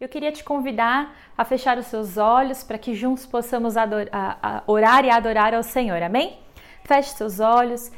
[0.00, 4.56] Eu queria te convidar a fechar os seus olhos para que juntos possamos adorar, a,
[4.56, 6.38] a orar e adorar ao Senhor, amém?
[6.84, 7.92] Feche seus olhos.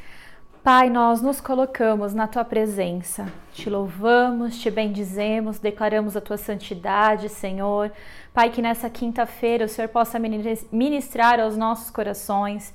[0.61, 7.29] Pai, nós nos colocamos na tua presença, te louvamos, te bendizemos, declaramos a tua santidade,
[7.29, 7.89] Senhor.
[8.33, 12.73] Pai, que nessa quinta-feira o Senhor possa ministrar aos nossos corações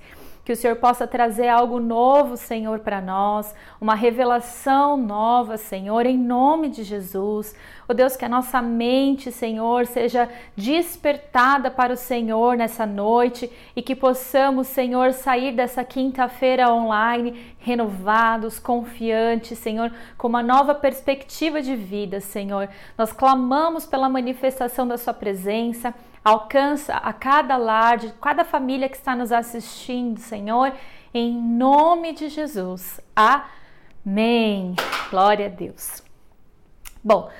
[0.48, 6.16] que o Senhor possa trazer algo novo, Senhor, para nós, uma revelação nova, Senhor, em
[6.16, 7.54] nome de Jesus.
[7.90, 13.80] Oh Deus, que a nossa mente, Senhor, seja despertada para o Senhor nessa noite e
[13.80, 21.74] que possamos, Senhor, sair dessa quinta-feira online renovados, confiantes, Senhor, com uma nova perspectiva de
[21.74, 22.68] vida, Senhor.
[22.98, 28.96] Nós clamamos pela manifestação da Sua presença alcança a cada lar, de cada família que
[28.96, 30.72] está nos assistindo, Senhor,
[31.14, 33.00] em nome de Jesus.
[33.16, 34.74] Amém.
[35.10, 36.02] Glória a Deus.
[37.02, 37.30] Bom,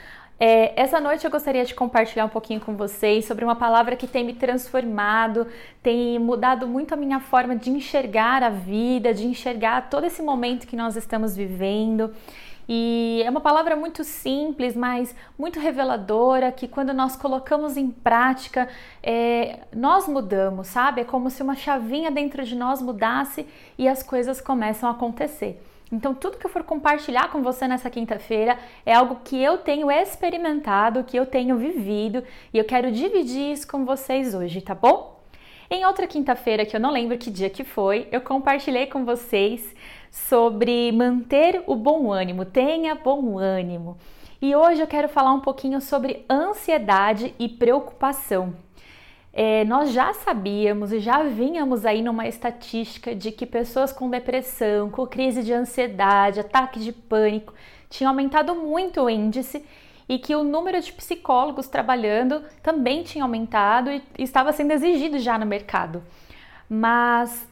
[0.41, 4.07] é, essa noite eu gostaria de compartilhar um pouquinho com vocês sobre uma palavra que
[4.07, 5.47] tem me transformado,
[5.83, 10.67] tem mudado muito a minha forma de enxergar a vida, de enxergar todo esse momento
[10.67, 12.15] que nós estamos vivendo.
[12.69, 18.69] E é uma palavra muito simples, mas muito reveladora, que quando nós colocamos em prática,
[19.03, 21.01] é, nós mudamos, sabe?
[21.01, 23.47] É como se uma chavinha dentro de nós mudasse
[23.79, 25.59] e as coisas começam a acontecer.
[25.91, 29.91] Então, tudo que eu for compartilhar com você nessa quinta-feira é algo que eu tenho
[29.91, 32.23] experimentado, que eu tenho vivido
[32.53, 35.19] e eu quero dividir isso com vocês hoje, tá bom?
[35.71, 39.75] Em outra quinta-feira, que eu não lembro que dia que foi, eu compartilhei com vocês
[40.11, 43.97] sobre manter o bom ânimo, tenha bom ânimo.
[44.41, 48.55] E hoje eu quero falar um pouquinho sobre ansiedade e preocupação.
[49.41, 54.91] É, nós já sabíamos e já vínhamos aí numa estatística de que pessoas com depressão,
[54.91, 57.55] com crise de ansiedade, ataque de pânico,
[57.89, 59.65] tinham aumentado muito o índice
[60.09, 65.39] e que o número de psicólogos trabalhando também tinha aumentado e estava sendo exigido já
[65.39, 66.03] no mercado.
[66.69, 67.47] Mas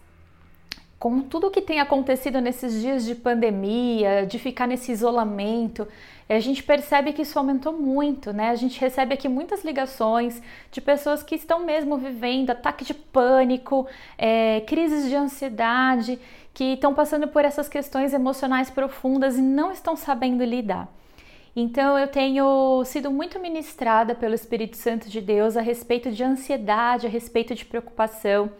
[0.98, 5.86] com tudo o que tem acontecido nesses dias de pandemia, de ficar nesse isolamento,
[6.28, 8.50] a gente percebe que isso aumentou muito, né?
[8.50, 13.86] A gente recebe aqui muitas ligações de pessoas que estão mesmo vivendo ataque de pânico,
[14.18, 16.18] é, crises de ansiedade,
[16.52, 20.88] que estão passando por essas questões emocionais profundas e não estão sabendo lidar.
[21.54, 27.06] Então eu tenho sido muito ministrada pelo Espírito Santo de Deus a respeito de ansiedade,
[27.06, 28.50] a respeito de preocupação.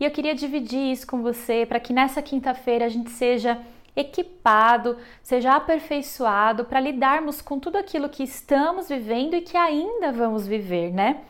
[0.00, 3.60] E eu queria dividir isso com você para que nessa quinta-feira a gente seja
[3.94, 10.46] equipado, seja aperfeiçoado para lidarmos com tudo aquilo que estamos vivendo e que ainda vamos
[10.46, 11.20] viver, né?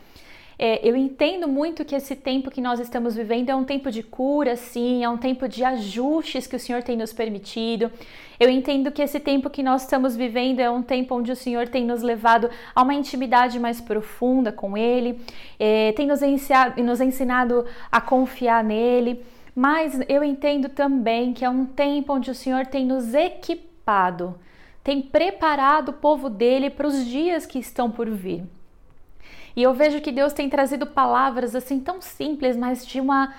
[0.63, 4.03] É, eu entendo muito que esse tempo que nós estamos vivendo é um tempo de
[4.03, 7.91] cura, sim, é um tempo de ajustes que o Senhor tem nos permitido.
[8.39, 11.67] Eu entendo que esse tempo que nós estamos vivendo é um tempo onde o Senhor
[11.67, 15.19] tem nos levado a uma intimidade mais profunda com Ele,
[15.59, 19.25] é, tem nos ensinado, nos ensinado a confiar nele.
[19.55, 24.35] Mas eu entendo também que é um tempo onde o Senhor tem nos equipado,
[24.83, 28.43] tem preparado o povo dele para os dias que estão por vir.
[29.55, 33.33] E eu vejo que Deus tem trazido palavras assim tão simples, mas de uma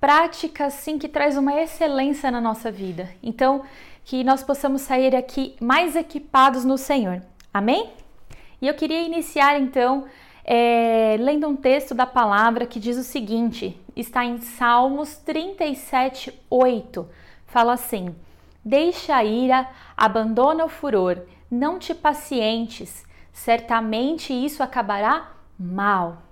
[0.00, 3.08] prática assim que traz uma excelência na nossa vida.
[3.22, 3.62] Então,
[4.04, 7.22] que nós possamos sair aqui mais equipados no Senhor.
[7.52, 7.90] Amém?
[8.60, 10.04] E eu queria iniciar então
[10.44, 17.08] é, lendo um texto da palavra que diz o seguinte: está em Salmos 37, 8.
[17.46, 18.14] Fala assim:
[18.64, 26.22] Deixa a ira, abandona o furor, não te pacientes, certamente isso acabará mal.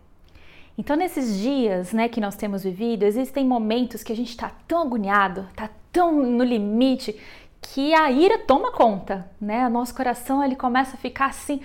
[0.77, 4.83] Então, nesses dias né, que nós temos vivido, existem momentos que a gente está tão
[4.83, 7.15] agoniado, está tão no limite,
[7.61, 9.67] que a ira toma conta, né?
[9.67, 11.61] O nosso coração ele começa a ficar assim,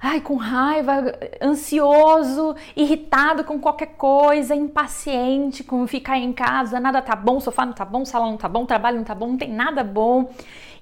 [0.00, 7.16] ai, com raiva, ansioso, irritado com qualquer coisa, impaciente com ficar em casa, nada tá
[7.16, 9.50] bom, sofá não tá bom, salão não tá bom, trabalho não tá bom, não tem
[9.50, 10.30] nada bom.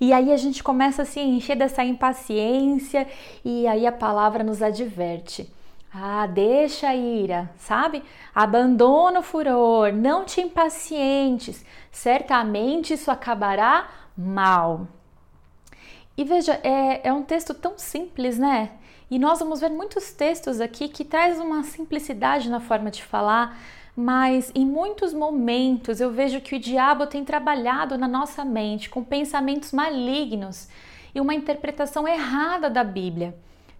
[0.00, 3.06] E aí a gente começa a se encher dessa impaciência
[3.44, 5.50] e aí a palavra nos adverte.
[5.98, 8.02] Ah, deixa a ira, sabe?
[8.34, 14.88] Abandona o furor, não te impacientes, certamente isso acabará mal.
[16.14, 18.72] E veja, é, é um texto tão simples, né?
[19.10, 23.58] E nós vamos ver muitos textos aqui que traz uma simplicidade na forma de falar,
[23.96, 29.02] mas em muitos momentos eu vejo que o diabo tem trabalhado na nossa mente com
[29.02, 30.68] pensamentos malignos
[31.14, 33.34] e uma interpretação errada da Bíblia.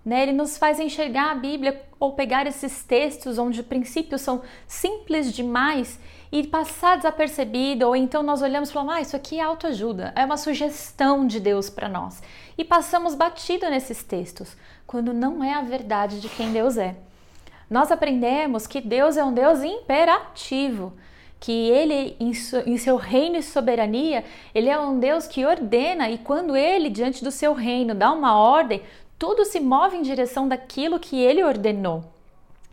[0.06, 0.22] Né?
[0.22, 5.98] Ele nos faz enxergar a Bíblia ou pegar esses textos onde princípios são simples demais
[6.30, 10.24] e passar desapercebido, ou então nós olhamos e falamos, ah, isso aqui é autoajuda, é
[10.24, 12.22] uma sugestão de Deus para nós.
[12.56, 14.56] E passamos batido nesses textos,
[14.86, 16.94] quando não é a verdade de quem Deus é.
[17.68, 20.92] Nós aprendemos que Deus é um Deus imperativo,
[21.40, 24.24] que ele, em seu reino e soberania,
[24.54, 28.36] ele é um Deus que ordena e quando ele, diante do seu reino, dá uma
[28.38, 28.82] ordem,
[29.18, 32.04] tudo se move em direção daquilo que ele ordenou.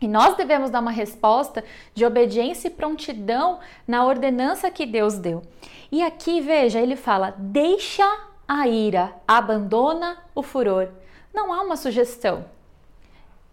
[0.00, 1.64] E nós devemos dar uma resposta
[1.94, 5.42] de obediência e prontidão na ordenança que Deus deu.
[5.90, 8.04] E aqui, veja, ele fala: deixa
[8.46, 10.88] a ira, abandona o furor.
[11.32, 12.44] Não há uma sugestão.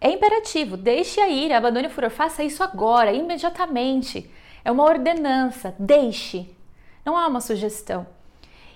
[0.00, 4.28] É imperativo, deixe a ira, abandone o furor, faça isso agora, imediatamente.
[4.64, 6.50] É uma ordenança, deixe.
[7.04, 8.06] Não há uma sugestão.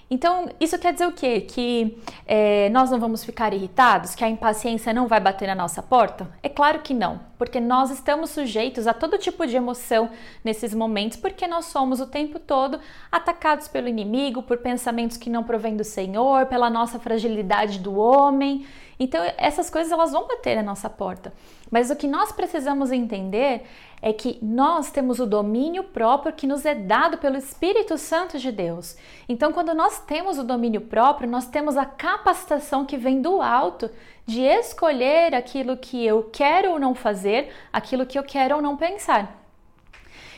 [0.09, 1.41] Então, isso quer dizer o quê?
[1.41, 4.15] Que é, nós não vamos ficar irritados?
[4.15, 6.29] Que a impaciência não vai bater na nossa porta?
[6.45, 10.09] É claro que não, porque nós estamos sujeitos a todo tipo de emoção
[10.45, 12.79] nesses momentos, porque nós somos o tempo todo
[13.11, 18.65] atacados pelo inimigo, por pensamentos que não provêm do Senhor, pela nossa fragilidade do homem.
[19.01, 21.33] Então, essas coisas elas vão bater na nossa porta.
[21.71, 23.67] Mas o que nós precisamos entender
[24.01, 28.53] é que nós temos o domínio próprio que nos é dado pelo Espírito Santo de
[28.53, 28.97] Deus.
[29.29, 33.91] Então, quando nós temos o domínio próprio, nós temos a capacitação que vem do alto
[34.25, 38.77] de escolher aquilo que eu quero ou não fazer, aquilo que eu quero ou não
[38.77, 39.46] pensar.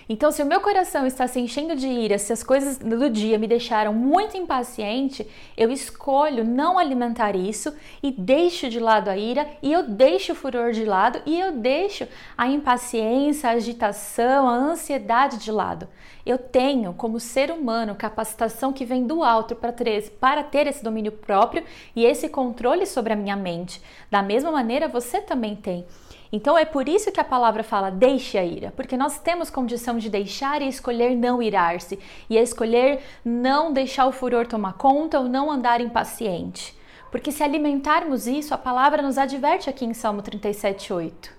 [0.09, 3.39] Então, se o meu coração está se enchendo de ira, se as coisas do dia
[3.39, 9.47] me deixaram muito impaciente, eu escolho não alimentar isso e deixo de lado a ira
[9.63, 12.09] e eu deixo o furor de lado e eu deixo
[12.39, 15.87] a impaciência, a agitação, a ansiedade de lado.
[16.25, 20.83] Eu tenho, como ser humano, capacitação que vem do alto para ter, para ter esse
[20.83, 21.63] domínio próprio
[21.95, 23.83] e esse controle sobre a minha mente.
[24.11, 25.87] Da mesma maneira, você também tem.
[26.31, 29.97] Então é por isso que a palavra fala deixe a ira, porque nós temos condição
[29.97, 31.99] de deixar e escolher não irar-se,
[32.29, 36.77] e escolher não deixar o furor tomar conta ou não andar impaciente.
[37.11, 41.31] Porque se alimentarmos isso, a palavra nos adverte aqui em Salmo 37:8.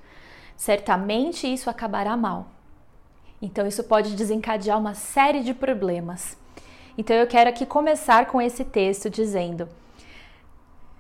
[0.58, 2.48] Certamente isso acabará mal.
[3.42, 6.36] Então isso pode desencadear uma série de problemas.
[6.98, 9.70] Então eu quero aqui começar com esse texto dizendo: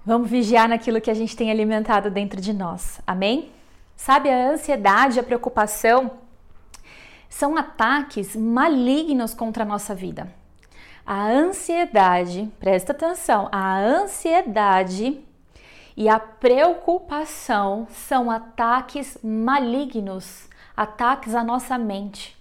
[0.06, 3.02] Vamos vigiar naquilo que a gente tem alimentado dentro de nós.
[3.06, 3.59] Amém?
[4.00, 6.12] Sabe, a ansiedade, a preocupação
[7.28, 10.34] são ataques malignos contra a nossa vida.
[11.06, 15.22] A ansiedade, presta atenção, a ansiedade
[15.98, 20.48] e a preocupação são ataques malignos,
[20.78, 22.39] ataques à nossa mente.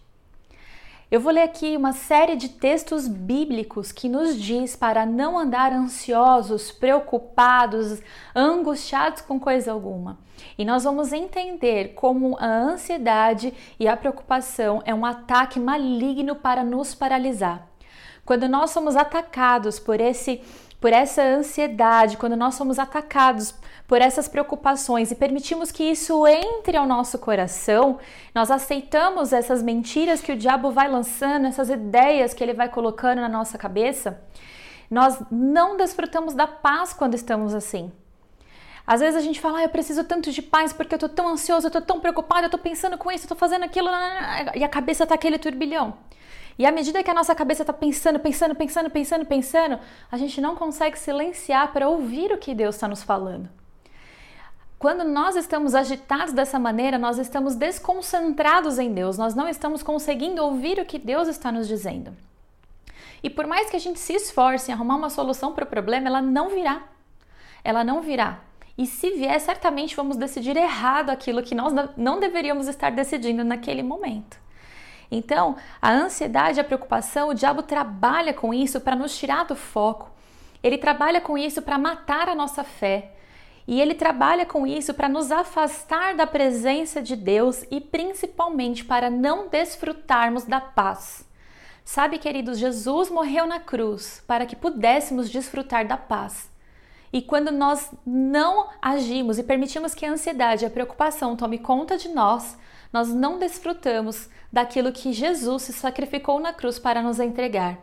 [1.11, 5.73] Eu vou ler aqui uma série de textos bíblicos que nos diz para não andar
[5.73, 8.03] ansiosos, preocupados,
[8.37, 10.19] angustiados com coisa alguma.
[10.59, 16.63] E nós vamos entender como a ansiedade e a preocupação é um ataque maligno para
[16.63, 17.67] nos paralisar.
[18.23, 20.43] Quando nós somos atacados por esse
[20.79, 23.53] por essa ansiedade, quando nós somos atacados
[23.89, 27.99] por essas preocupações e permitimos que isso entre ao nosso coração,
[28.35, 33.23] nós aceitamos essas mentiras que o diabo vai lançando, essas ideias que ele vai colocando
[33.23, 34.21] na nossa cabeça,
[34.91, 37.91] nós não desfrutamos da paz quando estamos assim.
[38.87, 41.27] Às vezes a gente fala, ah, eu preciso tanto de paz porque eu tô tão
[41.27, 43.89] ansioso, eu tô tão preocupado, eu tô pensando com isso, eu tô fazendo aquilo,
[44.55, 45.97] e a cabeça tá aquele turbilhão.
[46.59, 49.81] E à medida que a nossa cabeça está pensando, pensando, pensando, pensando, pensando,
[50.13, 53.58] a gente não consegue silenciar para ouvir o que Deus está nos falando.
[54.79, 60.43] Quando nós estamos agitados dessa maneira, nós estamos desconcentrados em Deus, nós não estamos conseguindo
[60.43, 62.17] ouvir o que Deus está nos dizendo.
[63.21, 66.07] E por mais que a gente se esforce em arrumar uma solução para o problema,
[66.07, 66.83] ela não virá.
[67.65, 68.39] Ela não virá.
[68.77, 73.83] E se vier, certamente vamos decidir errado aquilo que nós não deveríamos estar decidindo naquele
[73.83, 74.39] momento.
[75.11, 80.09] Então, a ansiedade, a preocupação, o diabo trabalha com isso para nos tirar do foco.
[80.63, 83.15] Ele trabalha com isso para matar a nossa fé.
[83.69, 89.11] E ele trabalha com isso para nos afastar da presença de Deus e principalmente para
[89.11, 91.29] não desfrutarmos da paz.
[91.85, 96.51] Sabe, queridos, Jesus morreu na cruz para que pudéssemos desfrutar da paz.
[97.13, 101.99] E quando nós não agimos e permitimos que a ansiedade e a preocupação tome conta
[101.99, 102.57] de nós,
[102.91, 107.79] nós não desfrutamos daquilo que Jesus se sacrificou na cruz para nos entregar.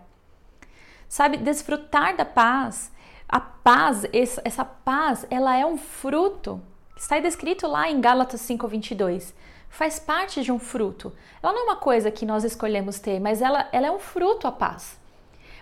[1.07, 2.91] Sabe, desfrutar da paz,
[3.27, 4.05] a paz,
[4.43, 6.61] essa paz, ela é um fruto.
[6.95, 9.33] Está descrito lá em Gálatas 5:22.
[9.69, 11.11] Faz parte de um fruto.
[11.41, 14.47] Ela não é uma coisa que nós escolhemos ter, mas ela, ela é um fruto
[14.47, 14.97] a paz.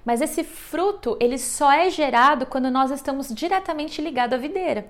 [0.05, 4.86] Mas esse fruto, ele só é gerado quando nós estamos diretamente ligados à videira.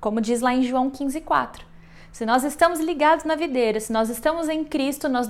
[0.00, 1.64] Como diz lá em João 15:4.
[2.12, 5.28] Se nós estamos ligados na videira, se nós estamos em Cristo, nós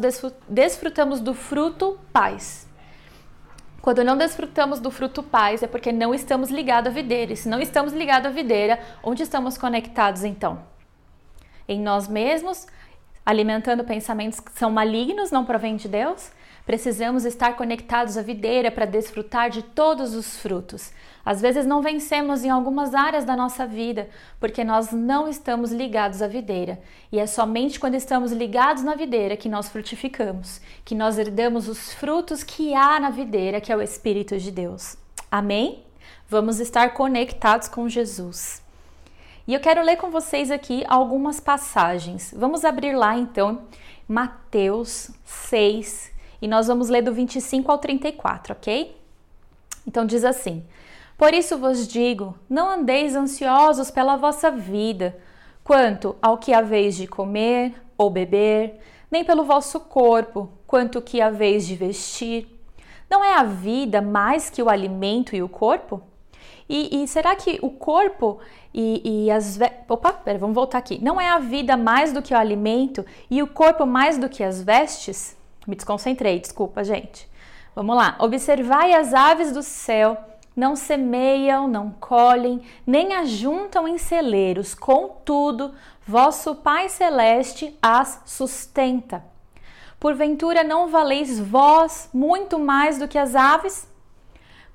[0.49, 2.70] desfrutamos do fruto paz.
[3.83, 7.33] Quando não desfrutamos do fruto paz, é porque não estamos ligados à videira.
[7.33, 10.63] E se não estamos ligados à videira, onde estamos conectados então?
[11.67, 12.67] Em nós mesmos,
[13.25, 16.31] alimentando pensamentos que são malignos, não provém de Deus?
[16.71, 20.93] Precisamos estar conectados à videira para desfrutar de todos os frutos.
[21.25, 24.09] Às vezes não vencemos em algumas áreas da nossa vida
[24.39, 26.81] porque nós não estamos ligados à videira.
[27.11, 31.93] E é somente quando estamos ligados na videira que nós frutificamos, que nós herdamos os
[31.93, 34.97] frutos que há na videira, que é o Espírito de Deus.
[35.29, 35.83] Amém?
[36.29, 38.63] Vamos estar conectados com Jesus.
[39.45, 42.33] E eu quero ler com vocês aqui algumas passagens.
[42.33, 43.63] Vamos abrir lá então,
[44.07, 48.97] Mateus 6, e nós vamos ler do 25 ao 34, ok?
[49.87, 50.65] Então diz assim:
[51.17, 55.17] Por isso vos digo, não andeis ansiosos pela vossa vida,
[55.63, 58.81] quanto ao que haveis de comer ou beber,
[59.11, 62.49] nem pelo vosso corpo, quanto que haveis de vestir.
[63.09, 66.01] Não é a vida mais que o alimento e o corpo?
[66.69, 68.39] E, e será que o corpo
[68.73, 69.59] e, e as.
[69.89, 71.03] Opa, pera, vamos voltar aqui.
[71.03, 74.45] Não é a vida mais do que o alimento e o corpo mais do que
[74.45, 75.37] as vestes?
[75.71, 77.31] Me desconcentrei, desculpa, gente.
[77.77, 78.17] Vamos lá.
[78.19, 80.19] Observai as aves do céu,
[80.57, 85.73] não semeiam, não colhem, nem ajuntam em celeiros, contudo,
[86.05, 89.25] vosso Pai celeste as sustenta.
[90.01, 93.89] Porventura não valeis vós muito mais do que as aves?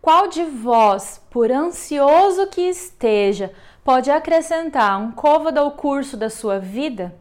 [0.02, 3.52] Qual de vós, por ansioso que esteja,
[3.84, 7.14] pode acrescentar um côvado ao curso da sua vida?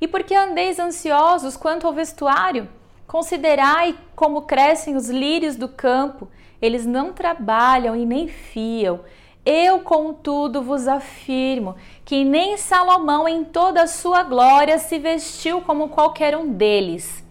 [0.00, 2.66] E por que andeis ansiosos quanto ao vestuário?
[3.06, 6.28] Considerai como crescem os lírios do campo,
[6.60, 9.00] eles não trabalham e nem fiam.
[9.44, 15.88] Eu, contudo, vos afirmo que nem Salomão, em toda a sua glória, se vestiu como
[15.88, 17.24] qualquer um deles.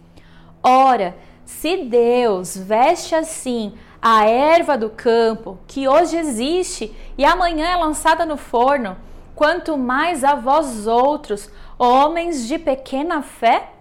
[0.63, 7.75] Ora, se Deus veste assim a erva do campo, que hoje existe e amanhã é
[7.75, 8.95] lançada no forno,
[9.35, 13.74] quanto mais a vós outros, homens de pequena fé?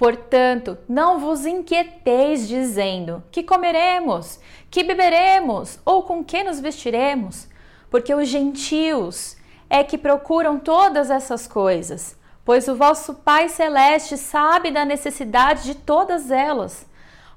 [0.00, 4.40] Portanto, não vos inquieteis dizendo: que comeremos,
[4.70, 7.46] que beberemos ou com que nos vestiremos,
[7.90, 9.36] porque os gentios
[9.68, 15.74] é que procuram todas essas coisas, pois o vosso Pai celeste sabe da necessidade de
[15.74, 16.86] todas elas.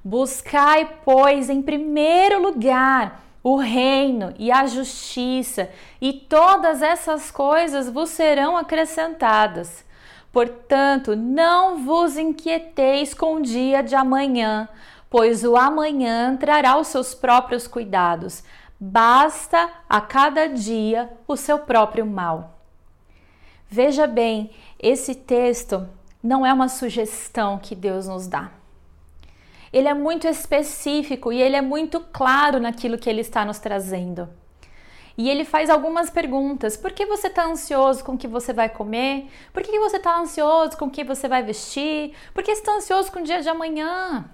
[0.02, 5.68] Buscai, pois, em primeiro lugar o reino e a justiça,
[6.00, 9.84] e todas essas coisas vos serão acrescentadas.
[10.34, 14.68] Portanto, não vos inquieteis com o dia de amanhã,
[15.08, 18.42] pois o amanhã trará os seus próprios cuidados.
[18.78, 22.58] Basta a cada dia o seu próprio mal.
[23.68, 25.88] Veja bem, esse texto
[26.20, 28.50] não é uma sugestão que Deus nos dá.
[29.72, 34.28] Ele é muito específico e ele é muito claro naquilo que ele está nos trazendo.
[35.16, 36.76] E ele faz algumas perguntas.
[36.76, 39.28] Por que você está ansioso com o que você vai comer?
[39.52, 42.12] Por que você está ansioso com o que você vai vestir?
[42.32, 44.24] Por que está ansioso com o dia de amanhã?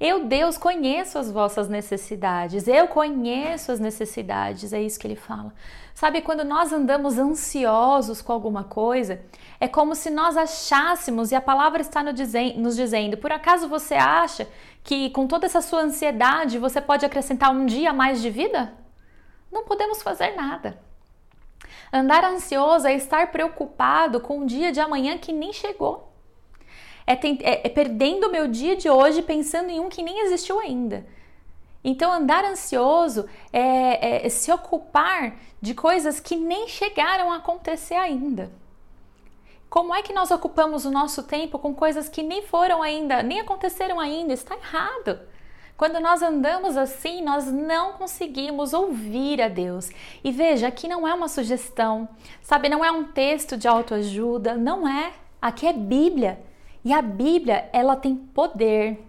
[0.00, 2.68] Eu, Deus, conheço as vossas necessidades.
[2.68, 4.72] Eu conheço as necessidades.
[4.72, 5.52] É isso que ele fala.
[5.92, 9.20] Sabe, quando nós andamos ansiosos com alguma coisa,
[9.58, 14.46] é como se nós achássemos, e a palavra está nos dizendo, por acaso você acha
[14.84, 18.72] que com toda essa sua ansiedade você pode acrescentar um dia mais de vida?
[19.50, 20.78] Não podemos fazer nada.
[21.92, 26.12] Andar ansioso é estar preocupado com o dia de amanhã que nem chegou.
[27.06, 30.60] É, é, é perdendo o meu dia de hoje pensando em um que nem existiu
[30.60, 31.06] ainda.
[31.82, 38.50] Então, andar ansioso é, é se ocupar de coisas que nem chegaram a acontecer ainda.
[39.70, 43.40] Como é que nós ocupamos o nosso tempo com coisas que nem foram ainda, nem
[43.40, 44.32] aconteceram ainda?
[44.32, 45.20] Está errado.
[45.78, 49.88] Quando nós andamos assim, nós não conseguimos ouvir a Deus.
[50.24, 52.08] E veja, aqui não é uma sugestão,
[52.42, 52.68] sabe?
[52.68, 55.12] Não é um texto de autoajuda, não é.
[55.40, 56.44] Aqui é Bíblia.
[56.84, 59.00] E a Bíblia, ela tem poder.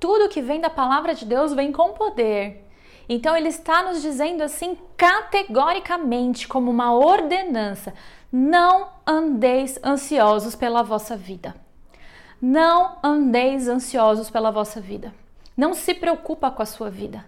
[0.00, 2.66] Tudo que vem da palavra de Deus vem com poder.
[3.06, 7.92] Então ele está nos dizendo assim categoricamente, como uma ordenança:
[8.32, 11.54] não andeis ansiosos pela vossa vida.
[12.40, 15.12] Não andeis ansiosos pela vossa vida.
[15.60, 17.22] Não se preocupa com a sua vida.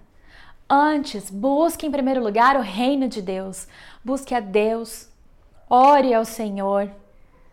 [0.66, 3.68] Antes, busque em primeiro lugar o reino de Deus.
[4.02, 5.06] Busque a Deus.
[5.68, 6.90] Ore ao Senhor.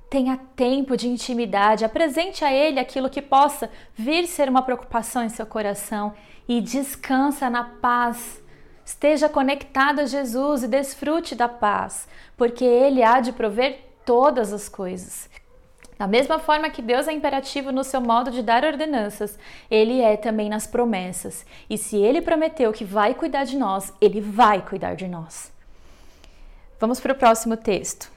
[0.10, 1.84] Tenha tempo de intimidade.
[1.84, 6.14] Apresente a Ele aquilo que possa vir ser uma preocupação em seu coração
[6.48, 8.42] e descansa na paz.
[8.86, 12.08] Esteja conectado a Jesus e desfrute da paz,
[12.38, 15.29] porque Ele há de prover todas as coisas.
[16.00, 19.38] Da mesma forma que Deus é imperativo no seu modo de dar ordenanças,
[19.70, 21.46] Ele é também nas promessas.
[21.70, 25.52] E se Ele prometeu que vai cuidar de nós, Ele vai cuidar de nós.
[26.80, 28.10] Vamos para o próximo texto.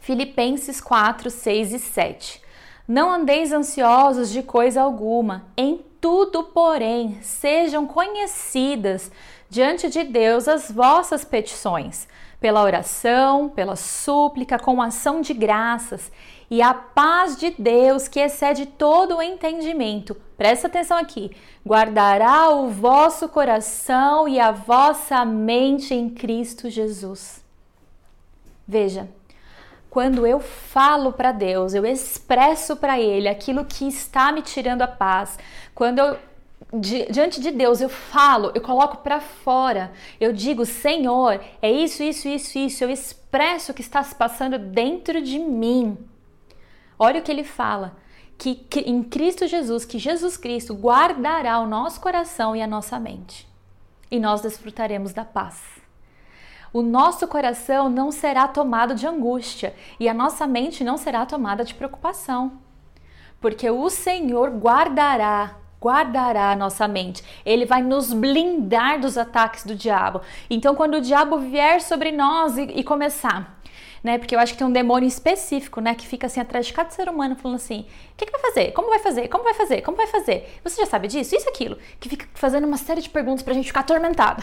[0.00, 2.42] Filipenses 4, 6 e 7.
[2.88, 9.12] Não andeis ansiosos de coisa alguma, em tudo, porém, sejam conhecidas
[9.50, 12.08] diante de Deus as vossas petições,
[12.40, 16.10] pela oração, pela súplica, com ação de graças,
[16.50, 21.30] e a paz de Deus, que excede todo o entendimento, presta atenção aqui,
[21.66, 27.44] guardará o vosso coração e a vossa mente em Cristo Jesus.
[28.66, 29.08] Veja,
[29.90, 34.88] quando eu falo para Deus, eu expresso para Ele aquilo que está me tirando a
[34.88, 35.38] paz,
[35.74, 36.16] quando eu
[36.74, 42.28] diante de Deus eu falo, eu coloco para fora, eu digo, Senhor, é isso, isso,
[42.28, 45.96] isso, isso, eu expresso o que está se passando dentro de mim.
[46.98, 47.96] Olha o que ele fala,
[48.38, 53.48] que, em Cristo Jesus, que Jesus Cristo guardará o nosso coração e a nossa mente,
[54.10, 55.62] e nós desfrutaremos da paz.
[56.72, 61.64] O nosso coração não será tomado de angústia e a nossa mente não será tomada
[61.64, 62.58] de preocupação,
[63.40, 67.22] porque o Senhor guardará guardará a nossa mente.
[67.44, 70.20] Ele vai nos blindar dos ataques do diabo.
[70.50, 73.55] Então, quando o diabo vier sobre nós e, e começar,
[74.02, 74.18] né?
[74.18, 75.94] Porque eu acho que tem um demônio específico, né?
[75.94, 78.72] Que fica assim atrás de cada ser humano, falando assim: o que, que vai fazer?
[78.72, 79.28] Como vai fazer?
[79.28, 79.82] Como vai fazer?
[79.82, 80.58] Como vai fazer?
[80.64, 81.34] Você já sabe disso?
[81.34, 81.78] Isso, aquilo.
[82.00, 84.42] Que fica fazendo uma série de perguntas pra gente ficar atormentado.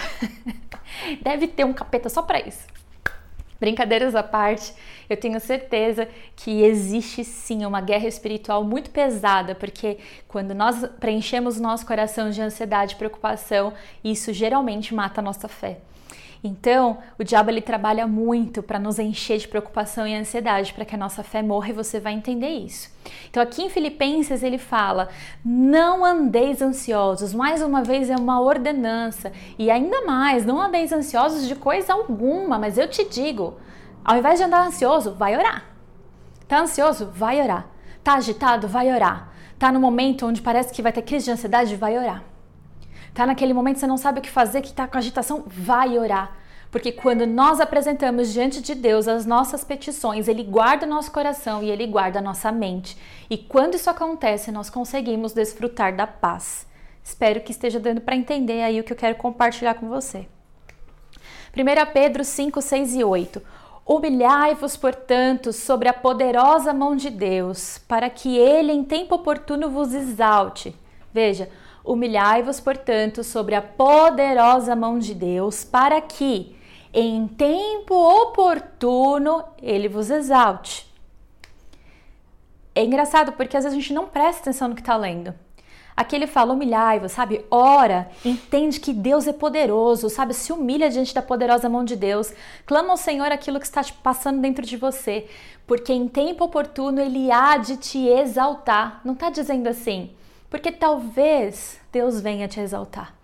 [1.21, 2.73] Deve ter um capeta só pra isso.
[3.63, 4.73] Brincadeiras à parte,
[5.09, 6.05] eu tenho certeza
[6.35, 12.41] que existe sim uma guerra espiritual muito pesada, porque quando nós preenchemos nosso coração de
[12.41, 13.71] ansiedade e preocupação,
[14.03, 15.77] isso geralmente mata a nossa fé.
[16.43, 20.93] Então, o diabo ele trabalha muito para nos encher de preocupação e ansiedade, para que
[20.93, 22.91] a nossa fé morra e você vai entender isso.
[23.29, 25.07] Então, aqui em Filipenses ele fala:
[25.43, 27.33] "Não andeis ansiosos".
[27.33, 29.31] Mais uma vez é uma ordenança.
[29.57, 33.55] E ainda mais, não andeis ansiosos de coisa alguma, mas eu te digo,
[34.03, 35.63] ao invés de andar ansioso, vai orar.
[36.45, 37.09] Tá ansioso?
[37.13, 37.67] Vai orar.
[38.03, 38.67] Tá agitado?
[38.67, 39.31] Vai orar.
[39.57, 41.75] Tá no momento onde parece que vai ter crise de ansiedade?
[41.77, 42.32] Vai orar.
[43.13, 46.35] Tá naquele momento você não sabe o que fazer, que tá com agitação, vai orar.
[46.71, 51.61] Porque quando nós apresentamos diante de Deus as nossas petições, Ele guarda o nosso coração
[51.61, 52.97] e Ele guarda a nossa mente.
[53.29, 56.65] E quando isso acontece, nós conseguimos desfrutar da paz.
[57.03, 60.27] Espero que esteja dando para entender aí o que eu quero compartilhar com você.
[61.55, 63.39] 1 Pedro 5, 6 e 8.
[63.85, 69.93] Humilhai-vos, portanto, sobre a poderosa mão de Deus, para que ele em tempo oportuno vos
[69.93, 70.75] exalte.
[71.13, 71.49] Veja,
[71.83, 76.55] Humilhai-vos, portanto, sobre a poderosa mão de Deus, para que,
[76.93, 80.91] em tempo oportuno, ele vos exalte.
[82.73, 85.33] É engraçado porque às vezes a gente não presta atenção no que está lendo.
[85.95, 87.45] Aqui ele fala: humilhai-vos, sabe?
[87.51, 90.33] Ora, entende que Deus é poderoso, sabe?
[90.33, 92.33] Se humilha diante da poderosa mão de Deus.
[92.65, 95.27] Clama ao Senhor aquilo que está passando dentro de você,
[95.67, 99.01] porque em tempo oportuno ele há de te exaltar.
[99.05, 100.11] Não está dizendo assim,
[100.53, 103.15] porque talvez Deus venha te exaltar.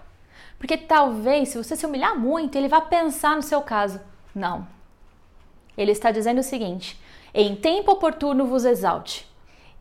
[0.58, 4.02] Porque talvez, se você se humilhar muito, ele vai pensar no seu caso.
[4.34, 4.68] Não.
[5.78, 7.00] Ele está dizendo o seguinte:
[7.32, 9.30] em tempo oportuno vos exalte.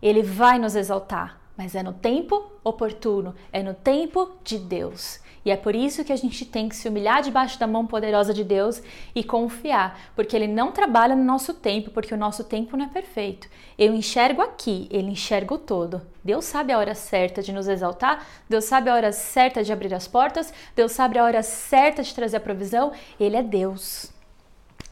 [0.03, 5.19] Ele vai nos exaltar, mas é no tempo oportuno, é no tempo de Deus.
[5.45, 8.35] E é por isso que a gente tem que se humilhar debaixo da mão poderosa
[8.35, 8.83] de Deus
[9.15, 12.89] e confiar, porque Ele não trabalha no nosso tempo, porque o nosso tempo não é
[12.89, 13.49] perfeito.
[13.79, 16.03] Eu enxergo aqui, Ele enxerga o todo.
[16.23, 19.95] Deus sabe a hora certa de nos exaltar, Deus sabe a hora certa de abrir
[19.95, 22.93] as portas, Deus sabe a hora certa de trazer a provisão.
[23.19, 24.13] Ele é Deus.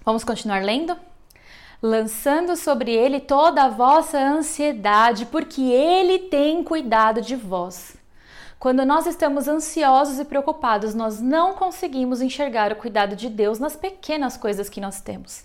[0.04, 0.96] Vamos continuar lendo?
[1.82, 7.95] lançando sobre ele toda a vossa ansiedade, porque ele tem cuidado de vós.
[8.58, 13.76] Quando nós estamos ansiosos e preocupados, nós não conseguimos enxergar o cuidado de Deus nas
[13.76, 15.44] pequenas coisas que nós temos.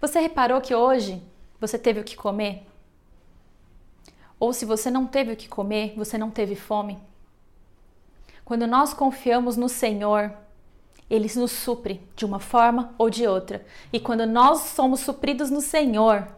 [0.00, 1.22] Você reparou que hoje
[1.58, 2.66] você teve o que comer?
[4.38, 6.98] Ou se você não teve o que comer, você não teve fome?
[8.44, 10.30] Quando nós confiamos no Senhor,
[11.08, 13.64] Ele nos supre de uma forma ou de outra.
[13.90, 16.28] E quando nós somos supridos no Senhor,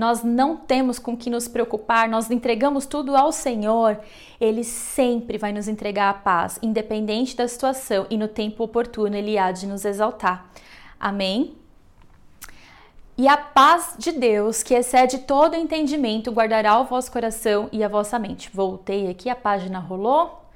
[0.00, 4.00] nós não temos com que nos preocupar, nós entregamos tudo ao Senhor,
[4.40, 9.36] Ele sempre vai nos entregar a paz, independente da situação, e no tempo oportuno Ele
[9.36, 10.50] há de nos exaltar.
[10.98, 11.54] Amém?
[13.18, 17.88] E a paz de Deus, que excede todo entendimento, guardará o vosso coração e a
[17.88, 18.48] vossa mente.
[18.54, 20.46] Voltei aqui, a página rolou.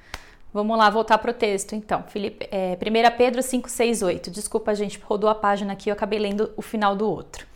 [0.54, 2.02] Vamos lá, voltar para o texto, então.
[2.08, 4.30] Filipe, é, 1 Pedro 5, 6, 8.
[4.30, 7.46] Desculpa, gente, rodou a página aqui, eu acabei lendo o final do outro.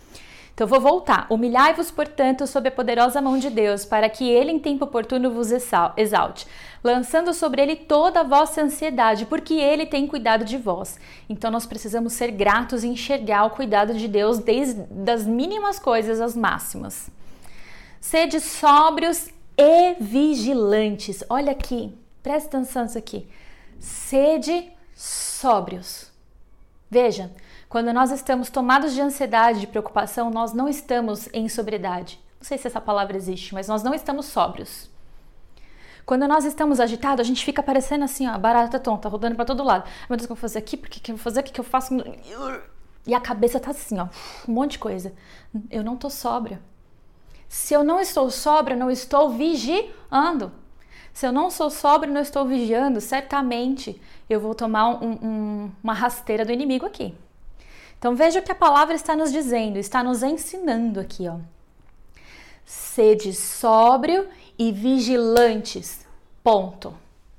[0.59, 1.25] Então vou voltar.
[1.31, 5.53] Humilhai-vos, portanto, sob a poderosa mão de Deus, para que ele em tempo oportuno vos
[5.53, 6.49] exalte,
[6.83, 10.99] lançando sobre ele toda a vossa ansiedade, porque ele tem cuidado de vós.
[11.29, 16.21] Então nós precisamos ser gratos e enxergar o cuidado de Deus desde das mínimas coisas
[16.21, 17.09] às máximas.
[18.01, 21.23] Sede sóbrios e vigilantes.
[21.31, 23.29] Olha aqui, presta atenção nisso aqui.
[23.79, 26.11] Sede sóbrios.
[26.91, 27.31] Veja,
[27.69, 32.19] quando nós estamos tomados de ansiedade, de preocupação, nós não estamos em sobriedade.
[32.41, 34.89] Não sei se essa palavra existe, mas nós não estamos sóbrios.
[36.07, 39.63] Quando nós estamos agitados, a gente fica parecendo assim, ó, barata tonta, rodando para todo
[39.63, 39.85] lado.
[40.09, 40.77] Meu Deus, o que eu vou fazer aqui?
[40.77, 41.41] Por que, eu vou fazer?
[41.41, 41.95] O que, que eu faço?
[43.07, 44.09] E a cabeça tá assim, ó,
[44.49, 45.13] um monte de coisa.
[45.71, 46.63] Eu não tô sóbria.
[47.49, 50.53] Se eu não estou sóbria, não estou vigiando.
[51.13, 54.01] Se eu não sou sóbria, não estou vigiando, certamente
[54.31, 57.15] eu vou tomar um, um, uma rasteira do inimigo aqui.
[57.99, 61.37] Então veja o que a palavra está nos dizendo, está nos ensinando aqui, ó.
[62.65, 66.07] Sede sóbrio e vigilantes.
[66.43, 66.95] Ponto.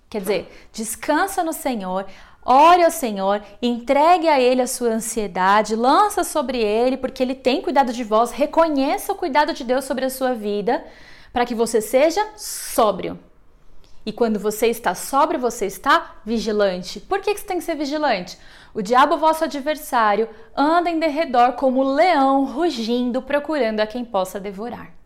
[0.09, 2.05] Quer dizer, descansa no Senhor,
[2.43, 7.61] ore ao Senhor, entregue a Ele a sua ansiedade, lança sobre Ele, porque Ele tem
[7.61, 10.83] cuidado de vós, reconheça o cuidado de Deus sobre a sua vida,
[11.31, 13.19] para que você seja sóbrio.
[14.09, 16.99] E quando você está sóbrio, você está vigilante.
[16.99, 18.39] Por que você tem que ser vigilante?
[18.73, 24.98] O diabo, vosso adversário, anda em derredor como leão rugindo, procurando a quem possa devorar.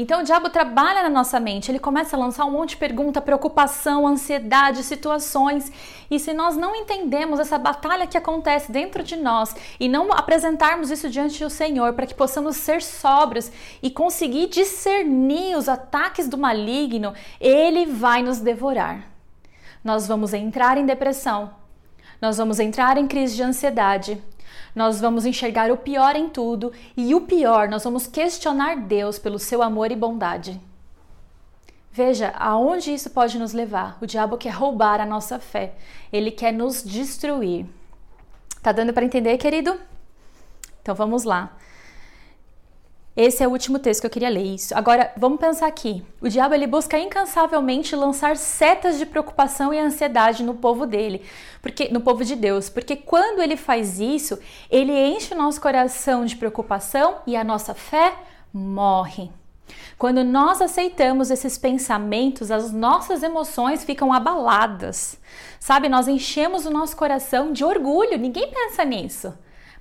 [0.00, 3.20] Então o diabo trabalha na nossa mente, ele começa a lançar um monte de pergunta,
[3.20, 5.70] preocupação, ansiedade, situações.
[6.10, 10.90] E se nós não entendemos essa batalha que acontece dentro de nós e não apresentarmos
[10.90, 16.38] isso diante do Senhor para que possamos ser sóbrios e conseguir discernir os ataques do
[16.38, 19.04] maligno, ele vai nos devorar.
[19.84, 21.50] Nós vamos entrar em depressão,
[22.22, 24.18] nós vamos entrar em crise de ansiedade,
[24.74, 29.38] nós vamos enxergar o pior em tudo e o pior, nós vamos questionar Deus pelo
[29.38, 30.60] seu amor e bondade.
[31.92, 33.98] Veja aonde isso pode nos levar.
[34.00, 35.74] O diabo quer roubar a nossa fé,
[36.12, 37.66] ele quer nos destruir.
[38.62, 39.78] Tá dando para entender, querido?
[40.82, 41.56] Então vamos lá.
[43.22, 44.54] Esse é o último texto que eu queria ler.
[44.54, 44.74] Isso.
[44.74, 46.02] Agora, vamos pensar aqui.
[46.22, 51.20] O diabo ele busca incansavelmente lançar setas de preocupação e ansiedade no povo dele,
[51.60, 54.38] porque no povo de Deus, porque quando ele faz isso,
[54.70, 58.14] ele enche o nosso coração de preocupação e a nossa fé
[58.50, 59.30] morre.
[59.98, 65.20] Quando nós aceitamos esses pensamentos, as nossas emoções ficam abaladas.
[65.58, 68.16] Sabe, nós enchemos o nosso coração de orgulho.
[68.16, 69.34] Ninguém pensa nisso.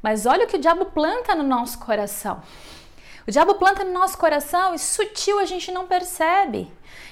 [0.03, 2.41] Mas olha o que o diabo planta no nosso coração.
[3.29, 6.67] O diabo planta no nosso coração e sutil a gente não percebe.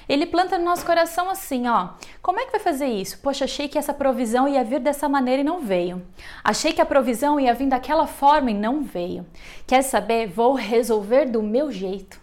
[0.08, 1.90] Ele planta no nosso coração assim, ó.
[2.20, 3.20] Como é que vai fazer isso?
[3.20, 6.04] Poxa, achei que essa provisão ia vir dessa maneira e não veio.
[6.42, 9.24] Achei que a provisão ia vir daquela forma e não veio.
[9.64, 10.26] Quer saber?
[10.26, 12.20] Vou resolver do meu jeito.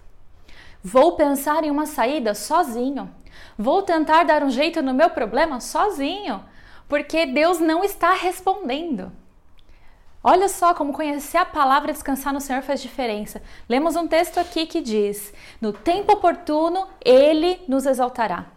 [0.84, 3.10] Vou pensar em uma saída sozinho.
[3.58, 6.44] Vou tentar dar um jeito no meu problema sozinho,
[6.90, 9.10] porque Deus não está respondendo.
[10.28, 13.44] Olha só como conhecer a palavra descansar no Senhor faz diferença.
[13.70, 18.48] Lemos um texto aqui que diz: No tempo oportuno, ele nos exaltará.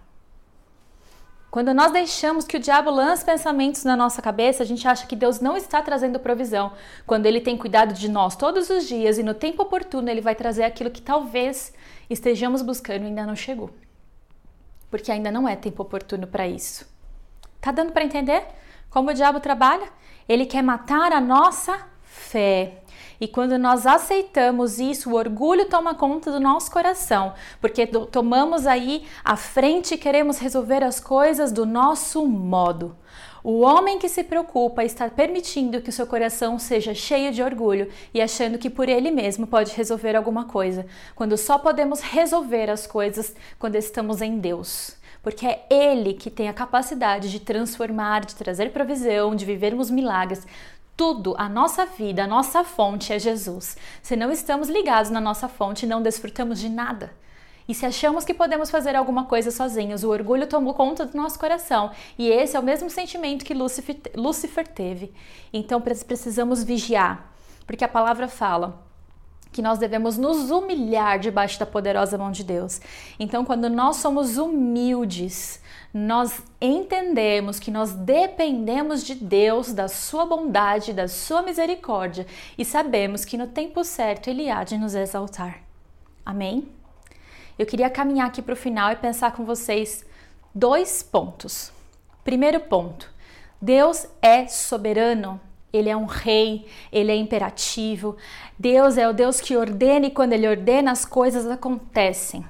[1.50, 5.14] Quando nós deixamos que o diabo lance pensamentos na nossa cabeça, a gente acha que
[5.14, 6.72] Deus não está trazendo provisão.
[7.06, 10.34] Quando ele tem cuidado de nós todos os dias e no tempo oportuno ele vai
[10.34, 11.74] trazer aquilo que talvez
[12.08, 13.68] estejamos buscando e ainda não chegou.
[14.90, 16.88] Porque ainda não é tempo oportuno para isso.
[17.60, 18.46] Tá dando para entender
[18.90, 19.88] como o diabo trabalha?
[20.28, 22.82] Ele quer matar a nossa fé.
[23.20, 29.06] E quando nós aceitamos isso, o orgulho toma conta do nosso coração, porque tomamos aí
[29.24, 32.96] a frente e queremos resolver as coisas do nosso modo.
[33.42, 37.88] O homem que se preocupa está permitindo que o seu coração seja cheio de orgulho
[38.12, 42.86] e achando que por ele mesmo pode resolver alguma coisa, quando só podemos resolver as
[42.86, 44.98] coisas quando estamos em Deus
[45.28, 50.46] porque é Ele que tem a capacidade de transformar, de trazer provisão, de vivermos milagres.
[50.96, 53.76] Tudo, a nossa vida, a nossa fonte é Jesus.
[54.02, 57.12] Se não estamos ligados na nossa fonte, não desfrutamos de nada.
[57.68, 61.38] E se achamos que podemos fazer alguma coisa sozinhos, o orgulho tomou conta do nosso
[61.38, 61.90] coração.
[62.18, 65.12] E esse é o mesmo sentimento que Lúcifer teve.
[65.52, 67.34] Então precisamos vigiar,
[67.66, 68.87] porque a palavra fala
[69.52, 72.80] que nós devemos nos humilhar debaixo da poderosa mão de Deus.
[73.18, 75.60] Então, quando nós somos humildes,
[75.92, 83.24] nós entendemos que nós dependemos de Deus, da Sua bondade, da Sua misericórdia e sabemos
[83.24, 85.62] que no tempo certo Ele há de nos exaltar.
[86.24, 86.68] Amém?
[87.58, 90.04] Eu queria caminhar aqui para o final e pensar com vocês
[90.54, 91.72] dois pontos.
[92.22, 93.10] Primeiro ponto:
[93.60, 95.40] Deus é soberano
[95.72, 98.16] Ele é um rei, ele é imperativo.
[98.58, 102.44] Deus é o Deus que ordena e quando ele ordena as coisas acontecem.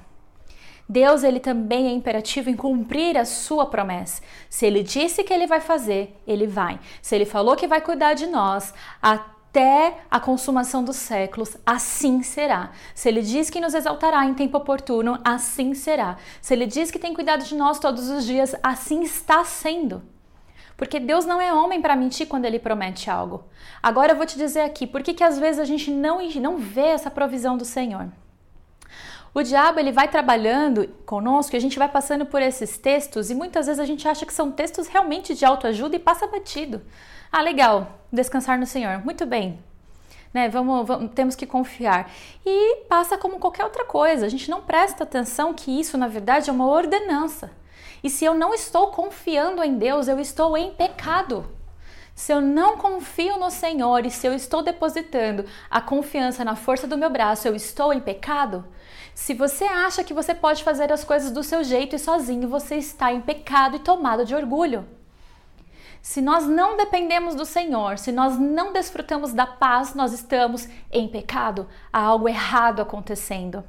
[0.87, 4.23] Deus ele também é imperativo em cumprir a sua promessa.
[4.49, 6.79] Se ele disse que ele vai fazer, ele vai.
[6.99, 12.71] Se ele falou que vai cuidar de nós até a consumação dos séculos, assim será.
[12.95, 16.17] Se ele diz que nos exaltará em tempo oportuno, assim será.
[16.41, 20.01] Se ele diz que tem cuidado de nós todos os dias, assim está sendo.
[20.79, 23.43] Porque Deus não é homem para mentir quando ele promete algo.
[23.83, 26.57] Agora eu vou te dizer aqui, por que, que às vezes a gente não, não
[26.57, 28.07] vê essa provisão do Senhor?
[29.33, 33.65] O diabo ele vai trabalhando conosco, a gente vai passando por esses textos e muitas
[33.67, 36.81] vezes a gente acha que são textos realmente de autoajuda e passa batido.
[37.29, 39.03] Ah, legal, descansar no Senhor.
[39.03, 39.59] Muito bem.
[40.33, 42.09] Né, vamos, vamos, temos que confiar.
[42.45, 44.25] E passa como qualquer outra coisa.
[44.25, 47.51] A gente não presta atenção que isso, na verdade, é uma ordenança.
[48.03, 51.45] E se eu não estou confiando em Deus, eu estou em pecado.
[52.15, 56.85] Se eu não confio no Senhor e se eu estou depositando a confiança na força
[56.85, 58.65] do meu braço, eu estou em pecado?
[59.15, 62.75] Se você acha que você pode fazer as coisas do seu jeito e sozinho, você
[62.75, 64.85] está em pecado e tomado de orgulho.
[66.01, 71.07] Se nós não dependemos do Senhor, se nós não desfrutamos da paz, nós estamos em
[71.07, 71.67] pecado.
[71.91, 73.63] Há algo errado acontecendo.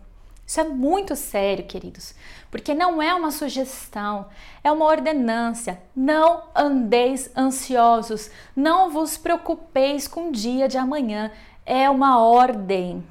[0.51, 2.13] Isso é muito sério, queridos,
[2.51, 4.27] porque não é uma sugestão,
[4.65, 5.81] é uma ordenância.
[5.95, 11.31] Não andeis ansiosos, não vos preocupeis com o dia de amanhã.
[11.65, 13.07] É uma ordem.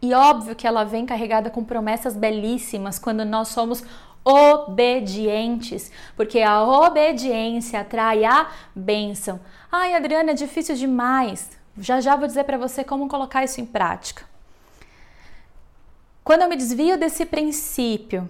[0.00, 3.82] E óbvio que ela vem carregada com promessas belíssimas quando nós somos
[4.24, 9.40] obedientes, porque a obediência atrai a bênção.
[9.72, 11.50] Ai, Adriana, é difícil demais.
[11.76, 14.30] Já já vou dizer para você como colocar isso em prática.
[16.24, 18.28] Quando eu me desvio desse princípio,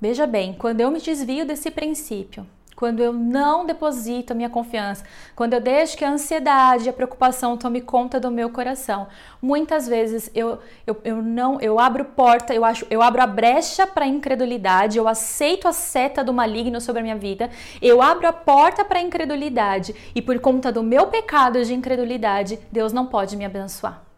[0.00, 5.04] veja bem, quando eu me desvio desse princípio, quando eu não deposito a minha confiança,
[5.34, 9.08] quando eu deixo que a ansiedade e a preocupação tome conta do meu coração,
[9.40, 13.84] muitas vezes eu, eu, eu não eu abro porta, eu acho, eu abro a brecha
[13.84, 18.28] para a incredulidade, eu aceito a seta do maligno sobre a minha vida, eu abro
[18.28, 23.06] a porta para a incredulidade e por conta do meu pecado de incredulidade, Deus não
[23.06, 24.11] pode me abençoar.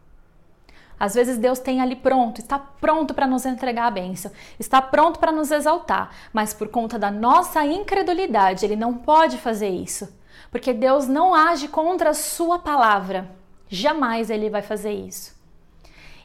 [1.04, 5.18] Às vezes Deus tem ali pronto, está pronto para nos entregar a bênção, está pronto
[5.18, 10.08] para nos exaltar, mas por conta da nossa incredulidade, Ele não pode fazer isso,
[10.50, 13.30] porque Deus não age contra a Sua palavra.
[13.68, 15.34] Jamais Ele vai fazer isso.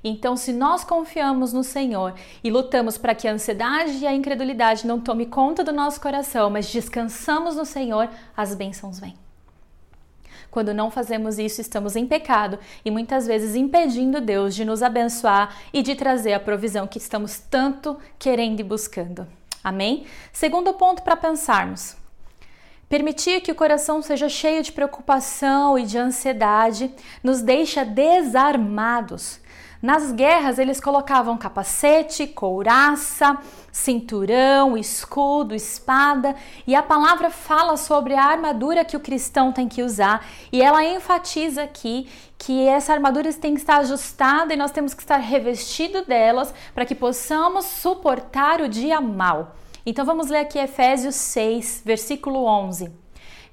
[0.01, 4.87] Então, se nós confiamos no Senhor e lutamos para que a ansiedade e a incredulidade
[4.87, 9.17] não tome conta do nosso coração, mas descansamos no Senhor, as bênçãos vêm.
[10.51, 15.55] Quando não fazemos isso, estamos em pecado e muitas vezes impedindo Deus de nos abençoar
[15.71, 19.27] e de trazer a provisão que estamos tanto querendo e buscando.
[19.63, 20.05] Amém?
[20.33, 21.95] Segundo ponto para pensarmos.
[22.87, 26.91] Permitir que o coração seja cheio de preocupação e de ansiedade
[27.23, 29.39] nos deixa desarmados.
[29.81, 33.37] Nas guerras, eles colocavam capacete, couraça,
[33.71, 36.35] cinturão, escudo, espada,
[36.67, 40.83] e a palavra fala sobre a armadura que o cristão tem que usar, e ela
[40.83, 46.03] enfatiza aqui que essa armadura tem que estar ajustada e nós temos que estar revestido
[46.03, 49.55] delas para que possamos suportar o dia mal.
[49.85, 53.08] Então vamos ler aqui Efésios 6, versículo 11.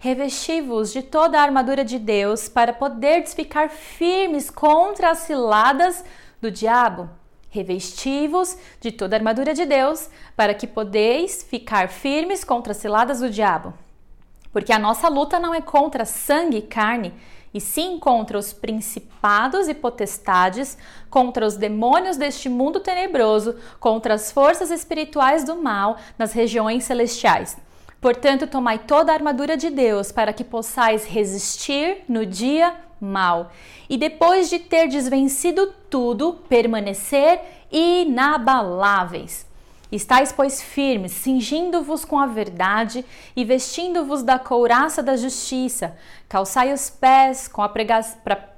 [0.06, 6.04] Revesti-vos de toda a armadura de Deus para poderes ficar firmes contra as ciladas
[6.40, 7.10] do diabo.
[7.50, 13.18] Revesti-vos de toda a armadura de Deus para que podeis ficar firmes contra as ciladas
[13.18, 13.74] do diabo.
[14.52, 17.12] Porque a nossa luta não é contra sangue e carne,
[17.52, 20.78] e sim contra os principados e potestades,
[21.10, 27.56] contra os demônios deste mundo tenebroso, contra as forças espirituais do mal nas regiões celestiais.
[28.06, 33.50] Portanto, tomai toda a armadura de Deus para que possais resistir no dia mal.
[33.90, 39.44] E depois de ter desvencido tudo, permanecer inabaláveis.
[39.90, 45.96] Estais, pois, firmes, cingindo-vos com a verdade e vestindo-vos da couraça da justiça.
[46.28, 48.00] Calçai os pés com a, prega...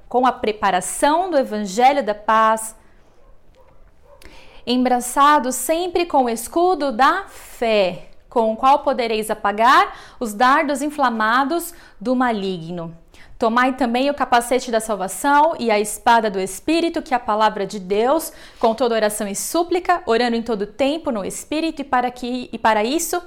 [0.07, 2.75] com a preparação do evangelho da paz.
[4.63, 11.73] Embraçados sempre com o escudo da fé com o qual podereis apagar os dardos inflamados
[11.99, 12.95] do maligno.
[13.39, 17.65] Tomai também o capacete da salvação e a espada do Espírito, que é a palavra
[17.65, 22.11] de Deus, com toda oração e súplica, orando em todo tempo no Espírito, e para,
[22.11, 23.21] que, e para isso,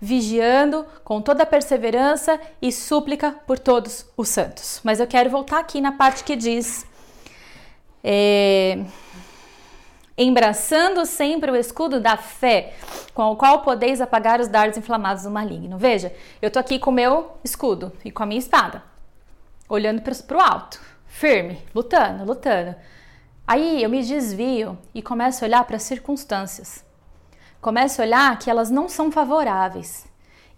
[0.00, 4.80] vigiando com toda perseverança e súplica por todos os santos.
[4.82, 6.86] Mas eu quero voltar aqui na parte que diz.
[8.02, 8.82] É,
[10.16, 12.74] embraçando sempre o escudo da fé,
[13.14, 15.78] com o qual podeis apagar os dardos inflamados do maligno.
[15.78, 18.82] Veja, eu tô aqui com o meu escudo e com a minha espada.
[19.68, 22.74] olhando para o alto, firme, lutando, lutando.
[23.46, 26.84] Aí eu me desvio e começo a olhar para as circunstâncias.
[27.60, 30.09] Começo a olhar que elas não são favoráveis.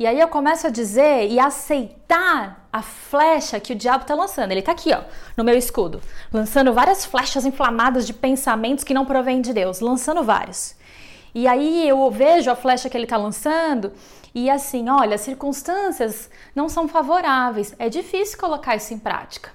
[0.02, 4.50] E aí eu começo a dizer e aceitar a flecha que o diabo está lançando.
[4.50, 5.02] Ele está aqui, ó,
[5.36, 6.00] no meu escudo,
[6.32, 10.74] lançando várias flechas inflamadas de pensamentos que não provêm de Deus, lançando vários.
[11.32, 13.92] E aí eu vejo a flecha que ele está lançando
[14.34, 17.72] e assim, olha, as circunstâncias não são favoráveis.
[17.78, 19.52] É difícil colocar isso em prática.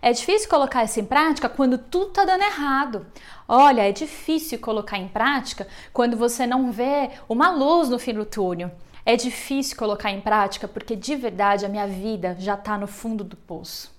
[0.00, 3.04] É difícil colocar isso em prática quando tudo está dando errado.
[3.48, 8.24] Olha, é difícil colocar em prática quando você não vê uma luz no fim do
[8.24, 8.70] túnel.
[9.08, 13.24] É difícil colocar em prática porque de verdade a minha vida já está no fundo
[13.24, 13.90] do poço.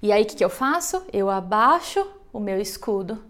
[0.00, 1.04] E aí o que, que eu faço?
[1.12, 3.22] Eu abaixo o meu escudo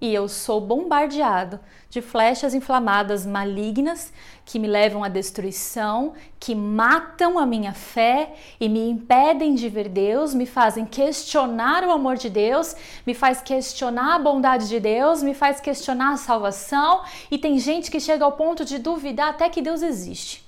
[0.00, 4.12] e eu sou bombardeado de flechas inflamadas malignas
[4.48, 9.90] que me levam à destruição, que matam a minha fé e me impedem de ver
[9.90, 12.74] Deus, me fazem questionar o amor de Deus,
[13.06, 17.90] me faz questionar a bondade de Deus, me faz questionar a salvação e tem gente
[17.90, 20.42] que chega ao ponto de duvidar até que Deus existe.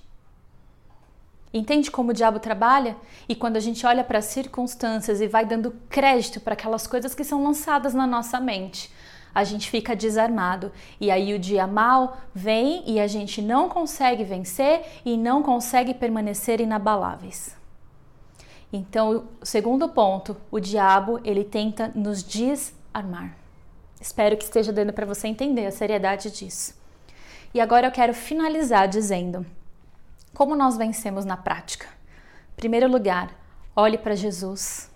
[1.52, 2.96] Entende como o diabo trabalha?
[3.28, 7.14] E quando a gente olha para as circunstâncias e vai dando crédito para aquelas coisas
[7.14, 8.90] que são lançadas na nossa mente,
[9.34, 10.72] a gente fica desarmado.
[11.00, 15.94] E aí o dia mal vem e a gente não consegue vencer e não consegue
[15.94, 17.56] permanecer inabaláveis.
[18.72, 23.36] Então, o segundo ponto, o diabo, ele tenta nos desarmar.
[24.00, 26.74] Espero que esteja dando para você entender a seriedade disso.
[27.52, 29.44] E agora eu quero finalizar dizendo
[30.32, 31.86] como nós vencemos na prática.
[32.56, 33.30] Primeiro lugar,
[33.74, 34.90] olhe para Jesus.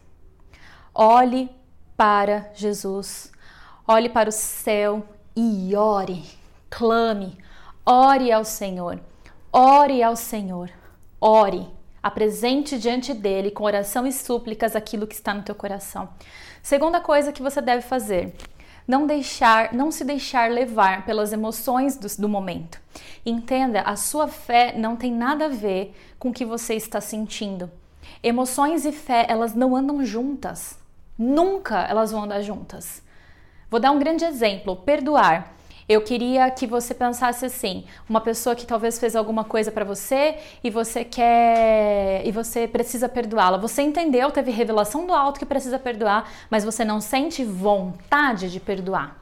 [0.94, 1.50] Olhe
[1.96, 3.33] para Jesus.
[3.86, 6.24] Olhe para o céu e ore,
[6.70, 7.36] clame,
[7.84, 8.98] ore ao Senhor,
[9.52, 10.70] ore ao Senhor,
[11.20, 11.68] ore,
[12.02, 16.08] apresente diante dele com oração e súplicas aquilo que está no teu coração.
[16.62, 18.34] Segunda coisa que você deve fazer,
[18.88, 22.80] não deixar, não se deixar levar pelas emoções do, do, momento.
[23.24, 27.70] Entenda, a sua fé não tem nada a ver com o que você está sentindo.
[28.22, 30.78] Emoções e fé, elas não andam juntas.
[31.18, 33.03] Nunca elas vão andar juntas.
[33.74, 35.52] Vou dar um grande exemplo: perdoar.
[35.88, 40.36] Eu queria que você pensasse assim: uma pessoa que talvez fez alguma coisa para você
[40.62, 43.58] e você quer e você precisa perdoá-la.
[43.58, 48.60] Você entendeu, teve revelação do alto que precisa perdoar, mas você não sente vontade de
[48.60, 49.18] perdoar.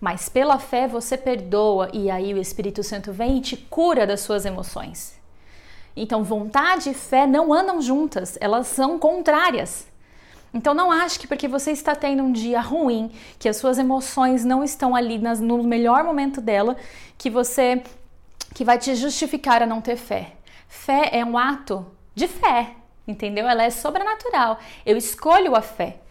[0.00, 4.20] Mas pela fé você perdoa e aí o Espírito Santo vem e te cura das
[4.20, 5.20] suas emoções.
[5.96, 9.90] Então, vontade e fé não andam juntas, elas são contrárias.
[10.54, 14.44] Então não ache que porque você está tendo um dia ruim, que as suas emoções
[14.44, 16.76] não estão ali nas, no melhor momento dela,
[17.16, 17.82] que você
[18.54, 20.32] que vai te justificar a não ter fé.
[20.68, 22.76] Fé é um ato de fé,
[23.08, 23.48] entendeu?
[23.48, 24.58] Ela é sobrenatural.
[24.84, 26.01] Eu escolho a fé.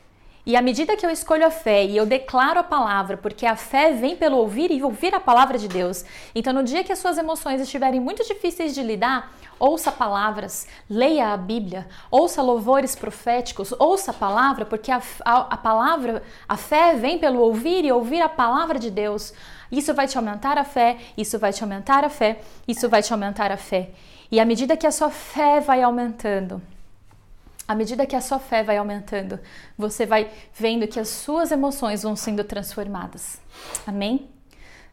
[0.45, 3.55] E à medida que eu escolho a fé e eu declaro a palavra, porque a
[3.55, 6.03] fé vem pelo ouvir e ouvir a palavra de Deus.
[6.33, 11.31] Então, no dia que as suas emoções estiverem muito difíceis de lidar, ouça palavras, leia
[11.31, 16.95] a Bíblia, ouça louvores proféticos, ouça a palavra, porque a, a, a palavra, a fé
[16.95, 19.33] vem pelo ouvir e ouvir a palavra de Deus.
[19.71, 23.13] Isso vai te aumentar a fé, isso vai te aumentar a fé, isso vai te
[23.13, 23.91] aumentar a fé.
[24.31, 26.61] E à medida que a sua fé vai aumentando,
[27.67, 29.39] à medida que a sua fé vai aumentando,
[29.77, 33.39] você vai vendo que as suas emoções vão sendo transformadas.
[33.85, 34.29] Amém?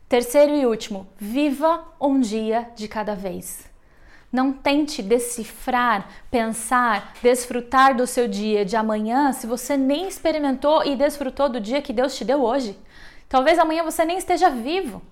[0.09, 3.69] Terceiro e último, viva um dia de cada vez.
[4.31, 10.97] Não tente decifrar, pensar, desfrutar do seu dia de amanhã se você nem experimentou e
[10.97, 12.79] desfrutou do dia que Deus te deu hoje.
[13.29, 15.03] Talvez amanhã você nem esteja vivo.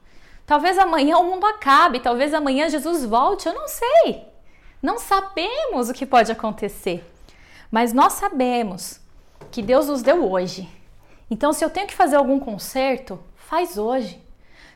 [0.47, 4.25] Talvez amanhã o mundo acabe, talvez amanhã Jesus volte, eu não sei.
[4.81, 7.05] Não sabemos o que pode acontecer.
[7.70, 9.00] Mas nós sabemos
[9.50, 10.68] que Deus nos deu hoje.
[11.31, 14.22] Então, se eu tenho que fazer algum conserto, faz hoje.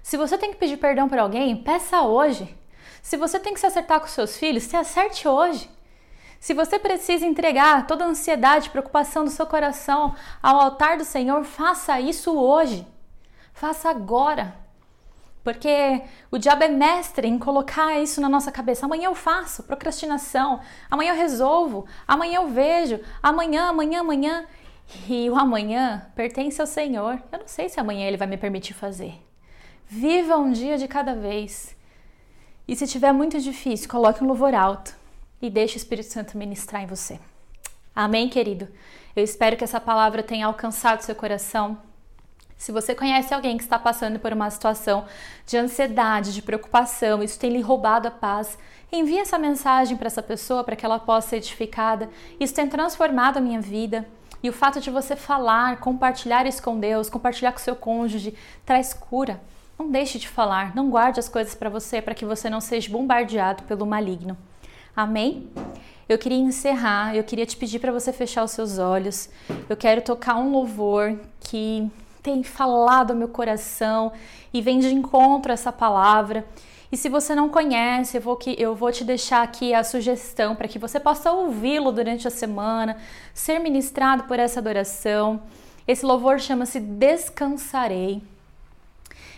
[0.03, 2.57] Se você tem que pedir perdão para alguém, peça hoje.
[3.03, 5.71] Se você tem que se acertar com seus filhos, se acerte hoje.
[6.39, 11.45] Se você precisa entregar toda a ansiedade preocupação do seu coração ao altar do Senhor,
[11.45, 12.87] faça isso hoje.
[13.53, 14.55] Faça agora.
[15.43, 18.85] Porque o diabo é mestre em colocar isso na nossa cabeça.
[18.85, 20.61] Amanhã eu faço, procrastinação.
[20.91, 21.87] Amanhã eu resolvo.
[22.07, 23.01] Amanhã eu vejo.
[23.23, 24.47] Amanhã, amanhã, amanhã.
[25.09, 27.23] E o amanhã pertence ao Senhor.
[27.33, 29.15] Eu não sei se amanhã Ele vai me permitir fazer.
[29.87, 31.77] Viva um dia de cada vez.
[32.69, 34.95] E se tiver muito difícil, coloque um louvor alto
[35.41, 37.19] e deixe o Espírito Santo ministrar em você.
[37.95, 38.69] Amém, querido?
[39.17, 41.79] Eu espero que essa palavra tenha alcançado seu coração
[42.61, 45.07] Se você conhece alguém que está passando por uma situação
[45.47, 48.59] de ansiedade, de preocupação, isso tem lhe roubado a paz,
[48.93, 52.11] envie essa mensagem para essa pessoa para que ela possa ser edificada.
[52.39, 54.07] Isso tem transformado a minha vida.
[54.43, 58.35] E o fato de você falar, compartilhar isso com Deus, compartilhar com seu cônjuge,
[58.67, 59.41] traz cura.
[59.79, 62.91] Não deixe de falar, não guarde as coisas para você para que você não seja
[62.91, 64.37] bombardeado pelo maligno.
[64.95, 65.51] Amém?
[66.07, 69.31] Eu queria encerrar, eu queria te pedir para você fechar os seus olhos.
[69.67, 71.91] Eu quero tocar um louvor que
[72.23, 74.13] tem falado ao meu coração
[74.53, 76.47] e vem de encontro essa palavra.
[76.93, 80.57] E se você não conhece, eu vou, que, eu vou te deixar aqui a sugestão
[80.57, 82.97] para que você possa ouvi-lo durante a semana,
[83.33, 85.41] ser ministrado por essa adoração.
[85.87, 88.23] Esse louvor chama-se Descansarei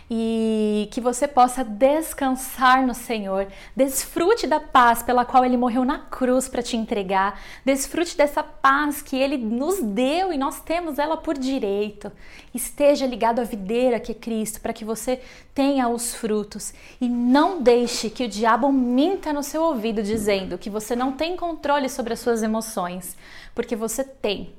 [0.09, 3.47] e que você possa descansar no Senhor.
[3.75, 7.39] Desfrute da paz pela qual Ele morreu na cruz para te entregar.
[7.65, 12.11] Desfrute dessa paz que Ele nos deu e nós temos ela por direito.
[12.53, 15.21] Esteja ligado à videira que é Cristo para que você
[15.53, 20.69] tenha os frutos e não deixe que o diabo minta no seu ouvido dizendo que
[20.69, 23.17] você não tem controle sobre as suas emoções,
[23.53, 24.53] porque você tem.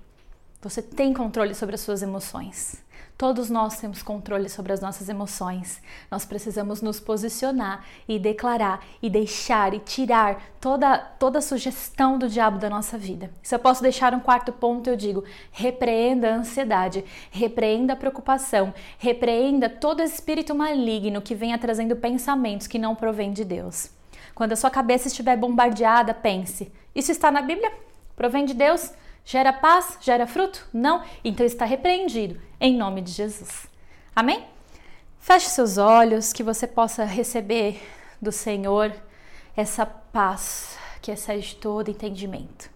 [0.65, 2.83] Você tem controle sobre as suas emoções.
[3.19, 5.81] Todos nós temos controle sobre as nossas emoções.
[6.11, 12.59] Nós precisamos nos posicionar e declarar e deixar e tirar toda toda sugestão do diabo
[12.59, 13.31] da nossa vida.
[13.43, 18.73] Se eu posso deixar um quarto ponto, eu digo: repreenda a ansiedade, repreenda a preocupação,
[18.99, 23.91] repreenda todo espírito maligno que venha trazendo pensamentos que não provêm de Deus.
[24.35, 27.71] Quando a sua cabeça estiver bombardeada, pense: isso está na Bíblia?
[28.17, 28.91] Provém de Deus?
[29.25, 29.97] Gera paz?
[30.01, 30.66] Gera fruto?
[30.72, 31.03] Não?
[31.25, 33.66] Então está repreendido, em nome de Jesus.
[34.14, 34.47] Amém?
[35.18, 37.81] Feche seus olhos, que você possa receber
[38.20, 38.95] do Senhor
[39.57, 42.74] essa paz que excede todo entendimento.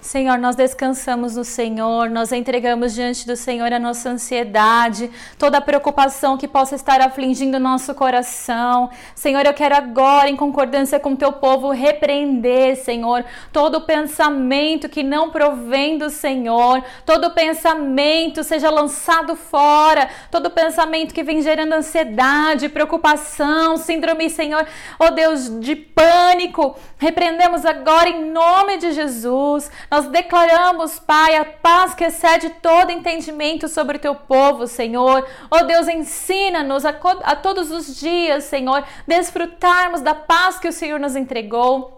[0.00, 5.60] Senhor, nós descansamos no Senhor, nós entregamos diante do Senhor a nossa ansiedade, toda a
[5.60, 8.90] preocupação que possa estar afligindo o nosso coração.
[9.14, 15.30] Senhor, eu quero agora, em concordância com teu povo, repreender, Senhor, todo pensamento que não
[15.30, 23.76] provém do Senhor, todo pensamento seja lançado fora, todo pensamento que vem gerando ansiedade, preocupação,
[23.76, 24.64] síndrome, Senhor,
[24.98, 29.70] oh Deus, de pânico, repreendemos agora em nome de Jesus.
[29.90, 35.26] Nós declaramos, Pai, a paz que excede todo entendimento sobre o teu povo, Senhor.
[35.50, 41.00] Oh Deus, ensina-nos a, a todos os dias, Senhor, desfrutarmos da paz que o Senhor
[41.00, 41.97] nos entregou.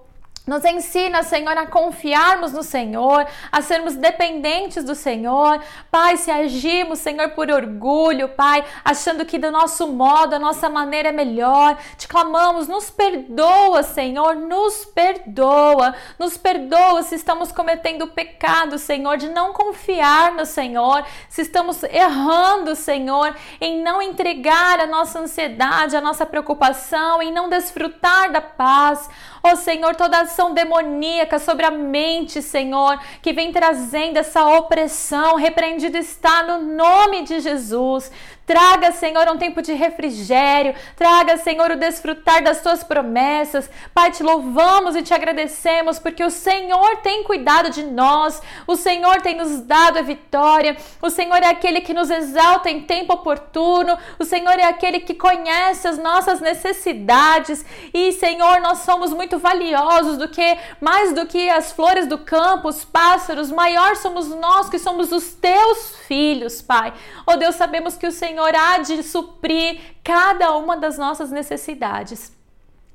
[0.50, 5.60] Nos ensina, Senhor, a confiarmos no Senhor, a sermos dependentes do Senhor.
[5.92, 11.10] Pai, se agimos, Senhor, por orgulho, Pai, achando que do nosso modo, a nossa maneira
[11.10, 15.94] é melhor, te clamamos, nos perdoa, Senhor, nos perdoa.
[16.18, 22.74] Nos perdoa se estamos cometendo pecado, Senhor, de não confiar no Senhor, se estamos errando,
[22.74, 29.08] Senhor, em não entregar a nossa ansiedade, a nossa preocupação, em não desfrutar da paz.
[29.42, 35.36] Ó oh, Senhor, toda ação demoníaca sobre a mente, Senhor, que vem trazendo essa opressão,
[35.36, 38.10] repreendido está no nome de Jesus.
[38.50, 40.74] Traga, Senhor, um tempo de refrigério.
[40.96, 43.70] Traga, Senhor, o desfrutar das tuas promessas.
[43.94, 48.42] Pai, te louvamos e te agradecemos porque o Senhor tem cuidado de nós.
[48.66, 50.76] O Senhor tem nos dado a vitória.
[51.00, 53.96] O Senhor é aquele que nos exalta em tempo oportuno.
[54.18, 57.64] O Senhor é aquele que conhece as nossas necessidades.
[57.94, 62.68] E, Senhor, nós somos muito valiosos do que mais do que as flores do campo,
[62.68, 63.52] os pássaros.
[63.52, 66.92] Maior somos nós que somos os teus filhos, Pai.
[67.24, 72.38] Oh Deus, sabemos que o Senhor Senhor há de suprir cada uma das nossas necessidades.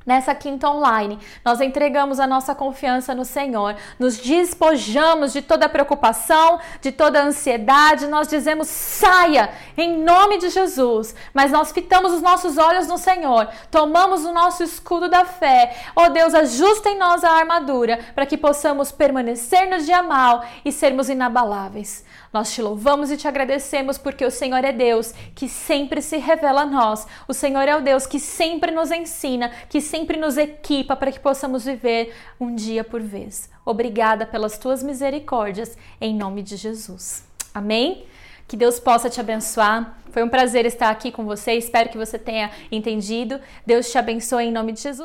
[0.05, 6.59] Nessa quinta online, nós entregamos a nossa confiança no Senhor, nos despojamos de toda preocupação,
[6.79, 12.55] de toda ansiedade, nós dizemos saia em nome de Jesus, mas nós fitamos os nossos
[12.55, 15.75] olhos no Senhor, tomamos o nosso escudo da fé.
[15.95, 20.71] Oh Deus, ajusta em nós a armadura para que possamos permanecer no dia mal e
[20.71, 22.05] sermos inabaláveis.
[22.35, 26.63] Nós te louvamos e te agradecemos porque o Senhor é Deus que sempre se revela
[26.63, 27.07] a nós.
[27.29, 31.19] O Senhor é o Deus que sempre nos ensina, que sempre nos equipa para que
[31.21, 33.49] possamos viver um dia por vez.
[33.65, 37.23] Obrigada pelas tuas misericórdias, em nome de Jesus.
[37.53, 38.05] Amém?
[38.49, 39.97] Que Deus possa te abençoar.
[40.11, 41.53] Foi um prazer estar aqui com você.
[41.53, 43.39] Espero que você tenha entendido.
[43.65, 45.03] Deus te abençoe em nome de Jesus.